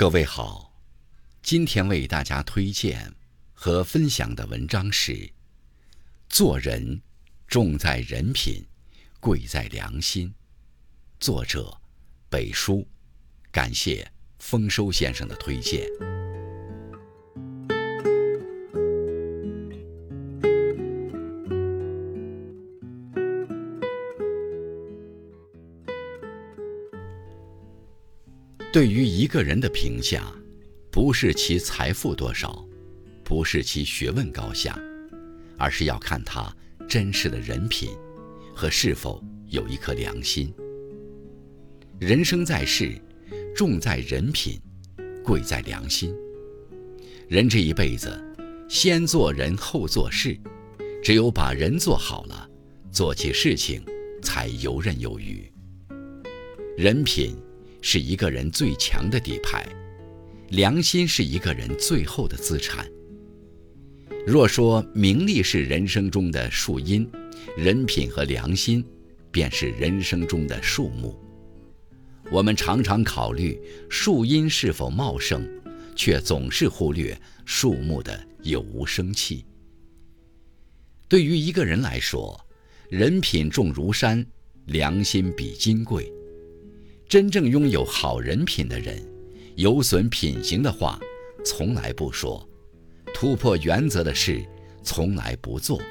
[0.00, 0.72] 各位好，
[1.42, 3.14] 今天为大家推荐
[3.52, 5.12] 和分享的文章是
[6.26, 7.02] 《做人
[7.46, 8.66] 重在人品，
[9.20, 10.28] 贵在良心》，
[11.22, 11.78] 作者
[12.30, 12.88] 北叔，
[13.52, 15.86] 感谢丰收先生的推荐。
[28.72, 30.32] 对于一个人的评价，
[30.92, 32.64] 不是其财富多少，
[33.24, 34.78] 不是其学问高下，
[35.58, 36.54] 而是要看他
[36.88, 37.90] 真实的人品
[38.54, 40.54] 和是否有一颗良心。
[41.98, 42.92] 人生在世，
[43.56, 44.60] 重在人品，
[45.24, 46.14] 贵在良心。
[47.28, 48.22] 人这一辈子，
[48.68, 50.38] 先做人后做事，
[51.02, 52.48] 只有把人做好了，
[52.92, 53.84] 做起事情
[54.22, 55.44] 才游刃有余。
[56.76, 57.36] 人品。
[57.82, 59.66] 是一个人最强的底牌，
[60.50, 62.86] 良心是一个人最后的资产。
[64.26, 67.10] 若说名利是人生中的树荫，
[67.56, 68.84] 人品和良心
[69.30, 71.18] 便是人生中的树木。
[72.30, 75.48] 我们常常考虑树荫是否茂盛，
[75.96, 79.44] 却总是忽略树木的有无生气。
[81.08, 82.38] 对于一个人来说，
[82.88, 84.24] 人品重如山，
[84.66, 86.12] 良心比金贵。
[87.10, 88.96] 真正拥有好人品的人，
[89.56, 90.96] 有损品行的话
[91.44, 92.48] 从来不说，
[93.12, 94.40] 突破原则的事
[94.84, 95.82] 从来不做，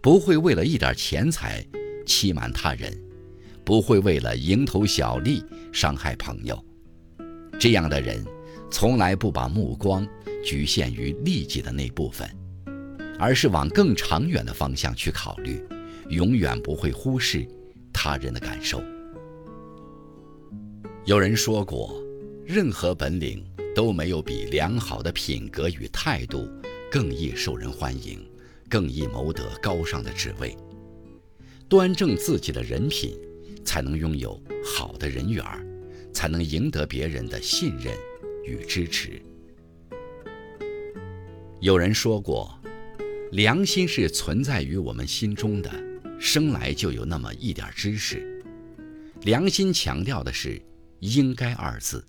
[0.00, 1.66] 不会为了一点钱财
[2.06, 2.96] 欺瞒他人，
[3.64, 5.42] 不会为了蝇头小利
[5.72, 6.64] 伤害朋友。
[7.58, 8.24] 这样的人
[8.70, 10.06] 从来不把目光
[10.44, 12.30] 局限于利己的那部分，
[13.18, 15.60] 而是往更长远的方向去考虑，
[16.08, 17.44] 永远不会忽视
[17.92, 18.80] 他人的感受。
[21.06, 21.98] 有人说过，
[22.44, 23.42] 任何本领
[23.74, 26.46] 都没有比良好的品格与态度
[26.90, 28.20] 更易受人欢迎，
[28.68, 30.54] 更易谋得高尚的职位。
[31.70, 33.18] 端正自己的人品，
[33.64, 35.42] 才能拥有好的人缘，
[36.12, 37.94] 才能赢得别人的信任
[38.44, 39.20] 与支持。
[41.60, 42.54] 有人说过，
[43.32, 45.70] 良心是存在于我们心中的，
[46.20, 48.42] 生来就有那么一点知识。
[49.22, 50.60] 良心强调的是。
[51.00, 52.06] 应该二字，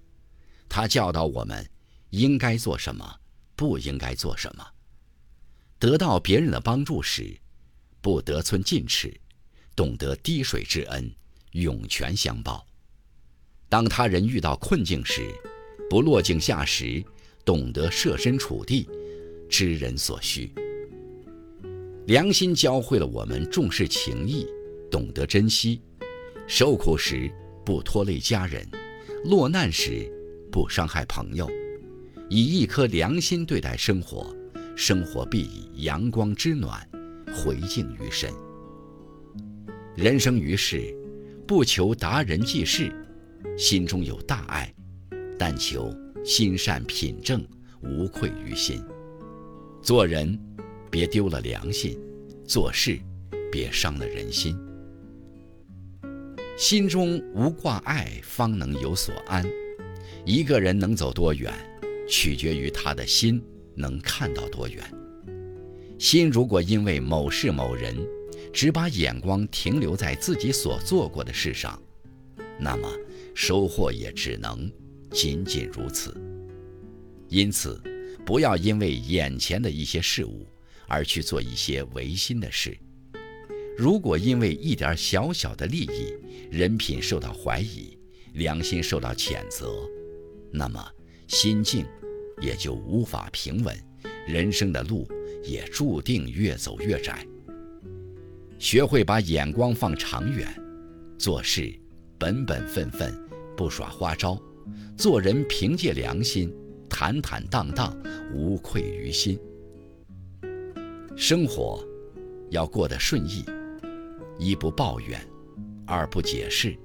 [0.70, 1.68] 他教导我们
[2.12, 3.20] 应该做什么，
[3.56, 4.66] 不应该做什么。
[5.80, 7.36] 得到别人的帮助时，
[8.02, 9.14] 不得寸进尺，
[9.76, 11.12] 懂得滴水之恩，
[11.52, 12.66] 涌泉相报；
[13.68, 15.34] 当他人遇到困境时，
[15.90, 17.04] 不落井下石，
[17.44, 18.88] 懂得设身处地，
[19.50, 20.54] 知人所需。
[22.08, 24.46] 良心教会了我们重视情谊，
[24.92, 25.82] 懂得珍惜，
[26.48, 27.32] 受苦时
[27.66, 28.68] 不拖累家人。
[29.24, 30.12] 落难时，
[30.52, 31.48] 不伤害朋友，
[32.28, 34.36] 以一颗良心对待生活，
[34.76, 36.88] 生活必以阳光之暖
[37.32, 38.32] 回敬于身。
[39.96, 40.92] 人生于世，
[41.46, 42.92] 不求达人济世，
[43.56, 44.74] 心中有大爱，
[45.38, 45.96] 但求
[46.26, 47.46] 心善品正，
[47.82, 48.84] 无愧于心。
[49.84, 50.40] 做人，
[50.90, 51.96] 别丢了良心；
[52.44, 53.00] 做事，
[53.52, 54.58] 别伤了人心。
[56.62, 59.44] 心中无挂碍，方能有所安。
[60.24, 61.52] 一个人能走多远，
[62.08, 64.80] 取决于他的心能看到多远。
[65.98, 67.98] 心如果因为某事某人，
[68.54, 71.82] 只把眼光停留在自己所做过的事上，
[72.60, 72.88] 那么
[73.34, 74.72] 收获也只能
[75.10, 76.16] 仅仅如此。
[77.28, 77.82] 因此，
[78.24, 80.46] 不要因为眼前的一些事物
[80.88, 82.78] 而去做一些违心的事。
[83.82, 86.14] 如果因为一点小小的利益，
[86.52, 87.98] 人品受到怀疑，
[88.34, 89.74] 良心受到谴责，
[90.52, 90.80] 那么
[91.28, 91.84] 心境
[92.40, 93.76] 也就无法平稳，
[94.28, 95.10] 人生的路
[95.44, 97.26] 也注定越走越窄。
[98.60, 100.48] 学会把眼光放长远，
[101.18, 101.74] 做事
[102.20, 103.12] 本本分分，
[103.58, 104.40] 不耍花招；
[104.96, 106.56] 做人凭借良心，
[106.88, 108.00] 坦坦荡荡，
[108.32, 109.40] 无愧于心。
[111.18, 111.84] 生活
[112.52, 113.44] 要过得顺意。
[114.44, 115.22] 一不抱怨，
[115.86, 116.76] 二不解释，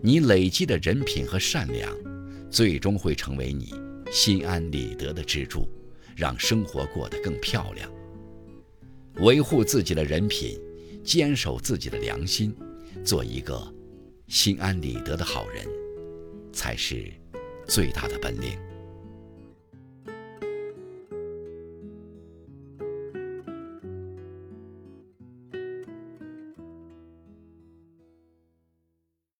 [0.00, 1.92] 你累积的人品和善良，
[2.48, 3.74] 最终会成为你
[4.12, 5.68] 心安理得的支柱，
[6.14, 7.90] 让生活过得更漂亮。
[9.16, 10.56] 维护自己的人品，
[11.02, 12.54] 坚守自己的良心，
[13.04, 13.60] 做一个
[14.28, 15.66] 心安理得的好人，
[16.52, 17.12] 才是
[17.66, 18.56] 最大的本领。